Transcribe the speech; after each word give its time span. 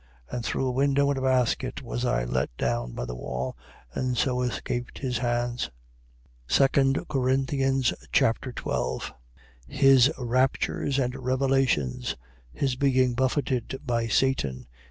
11:33. 0.31 0.35
And 0.35 0.43
through 0.45 0.65
a 0.65 0.71
window 0.71 1.11
in 1.11 1.17
a 1.17 1.21
basket 1.21 1.83
was 1.83 2.05
I 2.05 2.23
let 2.23 2.49
down 2.57 2.93
by 2.93 3.05
the 3.05 3.13
wall: 3.13 3.55
and 3.93 4.17
so 4.17 4.41
escaped 4.41 4.97
his 4.97 5.19
hands. 5.19 5.69
2 6.47 6.69
Corinthians 7.07 7.93
Chapter 8.11 8.51
12 8.51 9.13
His 9.67 10.11
raptures 10.17 10.97
and 10.97 11.15
revelations, 11.23 12.15
His 12.51 12.75
being 12.75 13.13
buffeted 13.13 13.79
by 13.85 14.07
Satan. 14.07 14.65